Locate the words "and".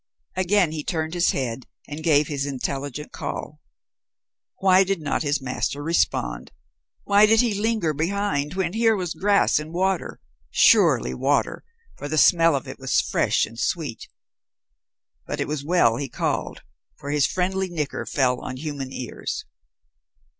1.87-2.01, 9.59-9.71, 13.45-13.59